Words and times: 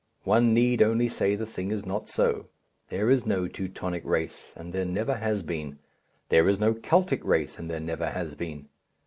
One 0.23 0.51
need 0.51 0.81
only 0.81 1.07
say 1.07 1.35
the 1.35 1.45
thing 1.45 1.69
is 1.69 1.85
not 1.85 2.09
so; 2.09 2.47
there 2.89 3.11
is 3.11 3.23
no 3.23 3.47
Teutonic 3.47 4.03
race, 4.03 4.51
and 4.57 4.73
there 4.73 4.83
never 4.83 5.17
has 5.17 5.43
been; 5.43 5.77
there 6.29 6.49
is 6.49 6.59
no 6.59 6.73
Keltic 6.73 7.23
race, 7.23 7.59
and 7.59 7.69
there 7.69 7.79
never 7.79 8.09
has 8.09 8.33
been. 8.33 8.69